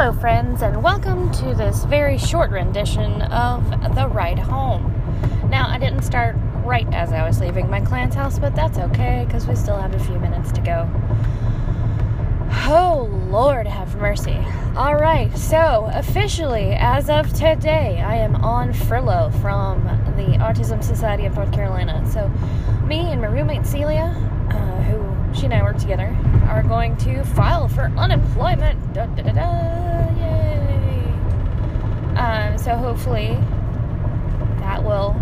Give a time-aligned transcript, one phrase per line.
[0.00, 4.90] Hello, friends, and welcome to this very short rendition of The Ride Home.
[5.50, 9.24] Now, I didn't start right as I was leaving my clan's house, but that's okay
[9.26, 10.88] because we still have a few minutes to go.
[12.66, 14.38] Oh, Lord, have mercy.
[14.74, 19.84] All right, so officially, as of today, I am on furlough from
[20.16, 22.02] the Autism Society of North Carolina.
[22.10, 22.26] So,
[22.86, 24.16] me and my roommate Celia,
[24.48, 26.16] uh, who she and I work together,
[26.50, 28.92] are going to file for unemployment.
[28.92, 31.04] Da, da, da, da, yay!
[32.16, 33.38] Um, so, hopefully,
[34.58, 35.12] that will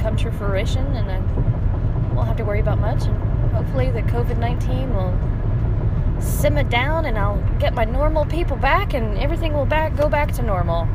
[0.00, 3.04] come to fruition and I won't have to worry about much.
[3.04, 5.12] And hopefully, the COVID 19 will
[6.20, 10.32] simmer down and I'll get my normal people back and everything will back go back
[10.32, 10.88] to normal.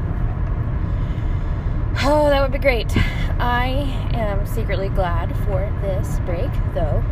[2.06, 2.92] Oh, that would be great.
[3.40, 3.68] I
[4.14, 7.04] am secretly glad for this break though,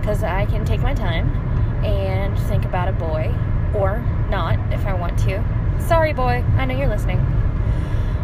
[0.00, 1.51] because I can take my time
[1.84, 3.32] and think about a boy
[3.74, 5.42] or not if I want to.
[5.80, 7.18] Sorry, boy, I know you're listening.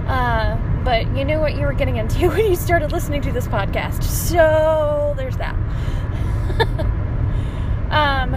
[0.06, 3.46] Uh, but you knew what you were getting into when you started listening to this
[3.46, 4.02] podcast.
[4.02, 5.54] So there's that.
[7.90, 8.34] um,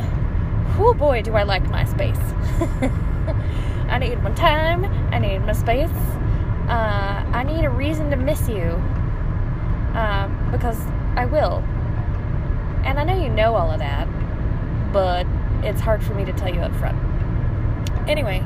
[0.78, 2.18] oh boy, do I like my space.
[3.88, 4.86] I need my time.
[5.14, 5.90] I need my space.
[6.68, 8.82] Uh, I need a reason to miss you.
[9.94, 10.80] Um, because
[11.16, 11.58] I will.
[12.86, 14.08] And I know you know all of that,
[14.92, 15.26] but
[15.64, 16.98] it's hard for me to tell you up front.
[18.10, 18.40] Anyway,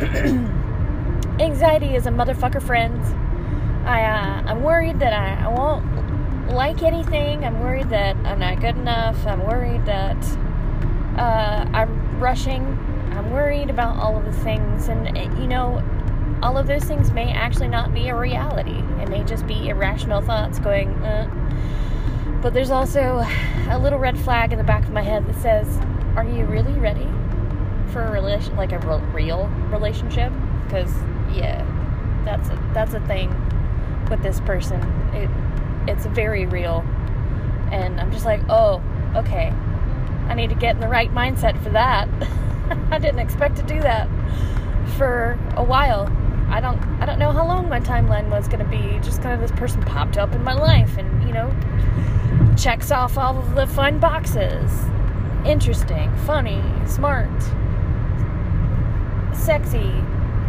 [1.40, 3.12] anxiety is a motherfucker, friends.
[3.84, 7.44] I, uh, I'm worried that I, I won't like anything.
[7.44, 9.26] I'm worried that I'm not good enough.
[9.26, 10.16] I'm worried that
[11.18, 12.64] uh, I'm rushing.
[13.12, 14.88] I'm worried about all of the things.
[14.88, 15.82] And, eh, you know,
[16.42, 18.82] all of those things may actually not be a reality.
[19.02, 21.47] It may just be irrational thoughts going, uh.
[22.42, 23.24] But there's also
[23.68, 25.78] a little red flag in the back of my head that says,
[26.16, 27.08] Are you really ready
[27.92, 28.78] for a relation, like a
[29.12, 30.32] real relationship?
[30.64, 30.92] Because,
[31.32, 31.64] yeah,
[32.24, 33.30] that's a, that's a thing
[34.08, 34.80] with this person.
[35.12, 35.28] It
[35.88, 36.84] it's very real.
[37.72, 38.82] And I'm just like, oh,
[39.16, 39.48] okay.
[40.28, 42.08] I need to get in the right mindset for that.
[42.90, 44.08] I didn't expect to do that
[44.96, 46.06] for a while.
[46.50, 48.98] I don't I don't know how long my timeline was going to be.
[49.02, 51.54] Just kind of this person popped up in my life and, you know,
[52.56, 54.70] checks off all of the fun boxes.
[55.44, 57.30] Interesting, funny, smart,
[59.34, 59.92] sexy,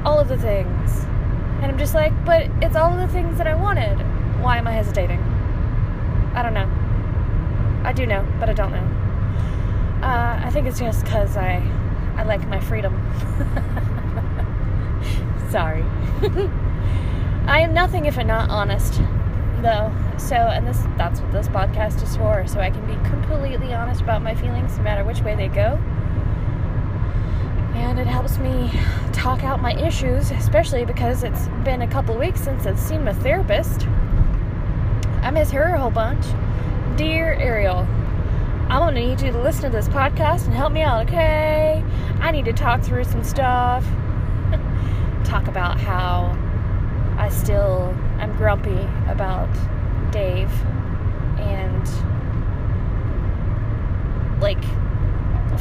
[0.05, 1.03] all of the things.
[1.61, 3.97] And I'm just like, but it's all of the things that I wanted.
[4.41, 5.19] Why am I hesitating?
[6.33, 6.69] I don't know.
[7.83, 10.05] I do know, but I don't know.
[10.05, 11.61] Uh, I think it's just because I,
[12.15, 12.95] I like my freedom.
[15.49, 15.83] Sorry.
[17.47, 19.01] I am nothing if I'm not honest,
[19.61, 19.91] though.
[20.17, 24.01] So, and this that's what this podcast is for, so I can be completely honest
[24.01, 25.79] about my feelings no matter which way they go.
[27.73, 28.69] And it helps me
[29.13, 33.13] talk out my issues, especially because it's been a couple weeks since I've seen my
[33.13, 33.87] therapist.
[35.21, 36.25] I miss her a whole bunch.
[36.95, 37.87] Dear Ariel,
[38.69, 41.83] I'm gonna need you to listen to this podcast and help me out, okay?
[42.19, 43.83] I need to talk through some stuff.
[45.29, 46.35] Talk about how
[47.17, 49.49] I still am grumpy about
[50.11, 50.51] Dave
[51.39, 51.87] and
[54.41, 54.63] like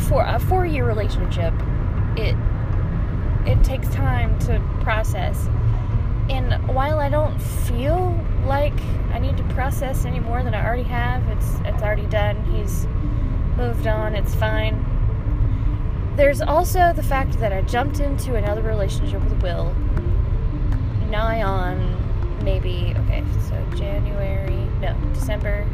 [0.09, 1.53] for a four year relationship
[2.17, 2.35] it
[3.47, 5.49] it takes time to process
[6.31, 8.79] and while I don't feel like
[9.13, 12.45] I need to process any more than I already have, it's it's already done.
[12.45, 12.87] He's
[13.57, 14.15] moved on.
[14.15, 14.85] It's fine.
[16.19, 19.73] There's also the fact that I jumped into another relationship with Will.
[21.09, 21.95] Nigh on
[22.43, 25.65] maybe okay, so January, no, December,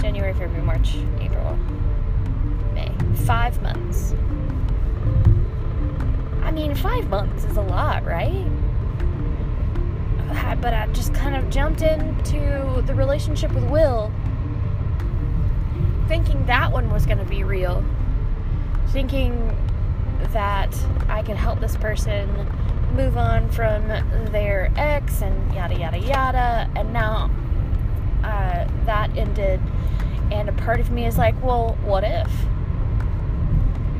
[0.00, 1.56] January, February, March, April,
[2.74, 2.90] May.
[3.18, 4.14] Five months.
[6.42, 8.48] I mean, five months is a lot, right?
[10.60, 14.10] But I just kind of jumped into the relationship with Will,
[16.08, 17.84] thinking that one was going to be real,
[18.92, 19.56] thinking
[20.32, 20.74] that
[21.08, 22.28] I could help this person
[22.94, 23.86] move on from
[24.32, 26.70] their ex and yada yada yada.
[26.74, 27.30] And now
[28.24, 29.60] uh, that ended,
[30.30, 32.30] and a part of me is like, well, what if?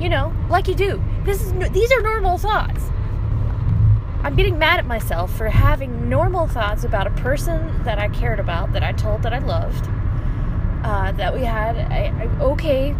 [0.00, 1.02] You know, like you do.
[1.24, 2.82] This is these are normal thoughts.
[4.22, 8.40] I'm getting mad at myself for having normal thoughts about a person that I cared
[8.40, 9.88] about, that I told that I loved,
[10.82, 11.76] uh, that we had
[12.40, 12.94] okay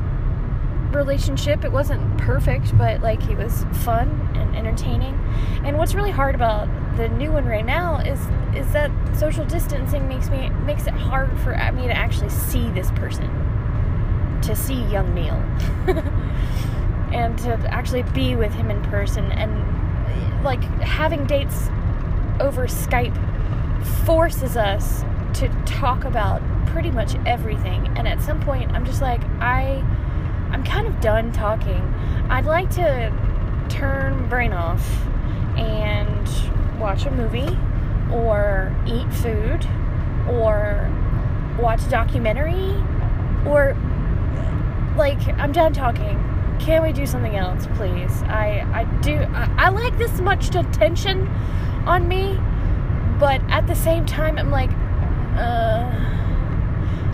[0.97, 1.65] relationship.
[1.65, 5.15] It wasn't perfect, but like it was fun and entertaining.
[5.65, 8.21] And what's really hard about the new one right now is
[8.57, 12.91] is that social distancing makes me makes it hard for me to actually see this
[12.93, 13.31] person,
[14.43, 15.35] to see young Neil.
[17.13, 21.69] and to actually be with him in person and like having dates
[22.41, 23.17] over Skype
[24.05, 25.03] forces us
[25.35, 29.85] to talk about pretty much everything and at some point I'm just like I
[30.67, 31.83] kind of done talking.
[32.29, 33.13] I'd like to
[33.69, 34.87] turn brain off
[35.57, 36.29] and
[36.79, 37.59] watch a movie
[38.13, 39.67] or eat food
[40.29, 40.91] or
[41.59, 42.75] watch a documentary
[43.47, 43.77] or
[44.97, 46.23] like I'm done talking.
[46.59, 48.23] Can we do something else, please?
[48.23, 51.29] I I do I, I like this much attention
[51.87, 52.39] on me,
[53.19, 54.71] but at the same time I'm like
[55.39, 56.07] uh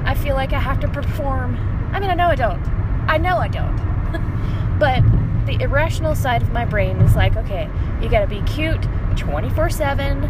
[0.04, 1.56] I feel like I have to perform.
[1.92, 2.81] I mean, I know I don't.
[3.08, 3.76] I know I don't.
[4.78, 5.02] but
[5.46, 7.68] the irrational side of my brain is like, okay,
[8.00, 8.82] you gotta be cute
[9.16, 10.24] 24 7,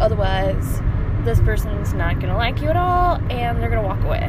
[0.00, 0.80] otherwise,
[1.24, 4.28] this person's not gonna like you at all and they're gonna walk away.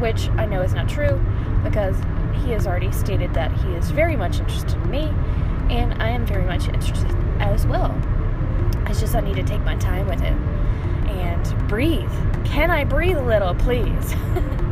[0.00, 1.20] Which I know is not true
[1.62, 1.96] because
[2.42, 5.12] he has already stated that he is very much interested in me
[5.68, 7.94] and I am very much interested as well.
[8.86, 10.32] It's just I need to take my time with it
[11.10, 12.10] and breathe.
[12.44, 14.14] Can I breathe a little, please?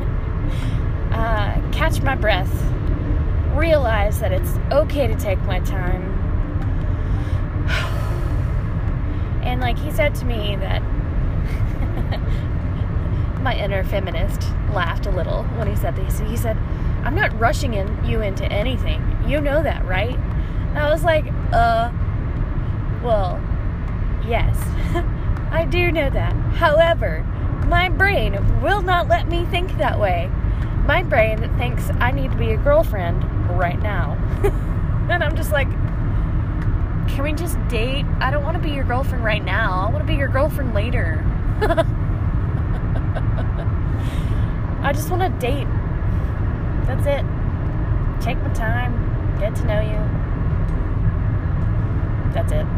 [1.18, 2.52] uh, catch my breath.
[3.54, 6.14] Realize that it's okay to take my time.
[9.42, 10.82] And like he said to me that
[13.40, 14.42] my inner feminist
[14.74, 16.18] laughed a little when he said this.
[16.20, 16.58] He said,
[17.02, 19.02] I'm not rushing in you into anything.
[19.26, 20.16] You know that, right?
[20.16, 21.90] And I was like, uh,
[23.02, 23.40] well,
[24.26, 24.54] yes,
[25.50, 26.34] I do know that.
[26.56, 27.22] However,
[27.66, 30.30] my brain will not let me think that way.
[30.88, 33.22] My brain thinks I need to be a girlfriend
[33.58, 34.14] right now.
[35.10, 35.68] and I'm just like,
[37.10, 38.06] can we just date?
[38.20, 39.84] I don't want to be your girlfriend right now.
[39.86, 41.22] I want to be your girlfriend later.
[44.80, 45.68] I just want to date.
[46.86, 47.22] That's it.
[48.24, 50.00] Take my time, get to know you.
[52.32, 52.64] That's it.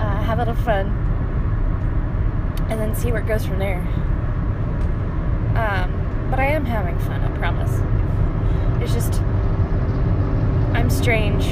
[0.00, 0.86] uh, have a little fun,
[2.70, 3.86] and then see where it goes from there.
[6.50, 7.70] Am having fun, I promise.
[8.82, 9.22] It's just,
[10.74, 11.44] I'm strange,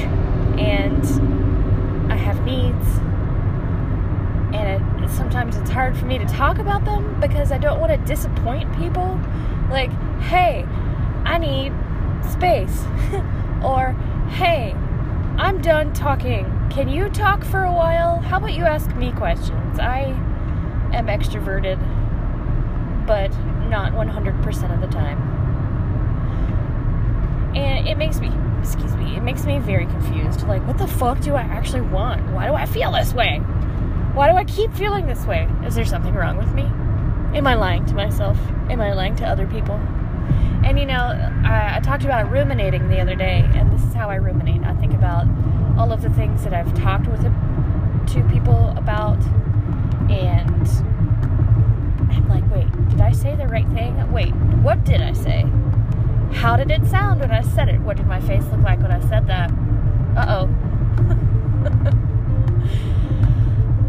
[0.59, 2.85] and I have needs,
[4.53, 7.93] and it, sometimes it's hard for me to talk about them because I don't want
[7.93, 9.17] to disappoint people.
[9.71, 10.65] Like, hey,
[11.23, 11.71] I need
[12.29, 12.83] space.
[13.63, 13.93] or,
[14.31, 14.73] hey,
[15.37, 16.43] I'm done talking.
[16.69, 18.19] Can you talk for a while?
[18.19, 19.79] How about you ask me questions?
[19.79, 20.01] I
[20.91, 21.79] am extroverted,
[23.07, 23.31] but
[23.69, 25.17] not 100% of the time.
[27.55, 30.47] And it makes me, excuse me, it makes me very confused.
[30.47, 32.31] Like, what the fuck do I actually want?
[32.31, 33.37] Why do I feel this way?
[34.13, 35.47] Why do I keep feeling this way?
[35.65, 36.63] Is there something wrong with me?
[37.37, 38.37] Am I lying to myself?
[38.69, 39.75] Am I lying to other people?
[40.63, 44.09] And you know, I, I, talked about ruminating the other day, and this is how
[44.09, 44.61] I ruminate.
[44.63, 45.25] I think about
[45.77, 49.19] all of the things that I've talked with to people about,
[50.09, 50.67] and
[52.11, 54.11] I'm like, wait, did I say the right thing?
[54.13, 54.33] Wait,
[54.63, 55.45] what did I say?
[56.31, 57.81] How did it sound when I said it?
[57.81, 59.51] What did my face look like when I said that?
[60.15, 60.45] Uh oh.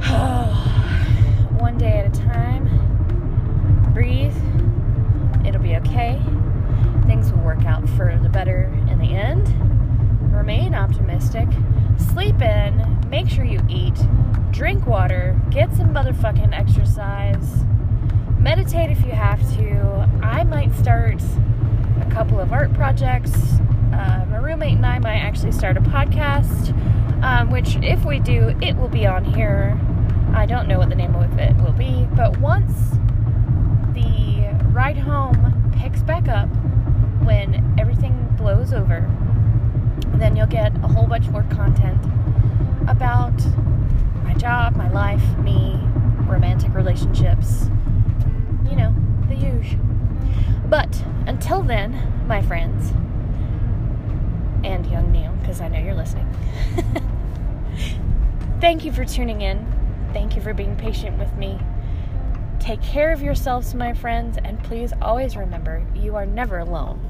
[1.61, 2.65] One day at a time.
[3.95, 4.35] Breathe.
[5.47, 6.21] It'll be okay.
[7.07, 9.47] Things will work out for the better in the end.
[10.35, 11.47] Remain optimistic.
[12.13, 12.99] Sleep in.
[13.09, 13.97] Make sure you eat.
[14.51, 15.41] Drink water.
[15.51, 17.65] Get some motherfucking exercise.
[18.41, 20.09] Meditate if you have to.
[20.23, 21.21] I might start
[22.01, 23.35] a couple of art projects.
[23.93, 26.73] Uh, my roommate and I might actually start a podcast,
[27.23, 29.79] um, which, if we do, it will be on here.
[30.35, 32.73] I don't know what the name of it will be, but once
[33.93, 36.49] the ride home picks back up,
[37.23, 39.07] when everything blows over,
[40.15, 42.03] then you'll get a whole bunch more content
[42.89, 43.39] about
[44.25, 45.79] my job, my life, me,
[46.27, 47.69] romantic relationships,
[48.71, 48.95] you know,
[49.29, 49.85] the usual.
[50.67, 52.93] But until then, my friends,
[54.65, 56.29] and young Neil, because I know you're listening,
[58.61, 59.67] thank you for tuning in.
[60.13, 61.59] Thank you for being patient with me.
[62.59, 67.10] Take care of yourselves, my friends, and please always remember you are never alone.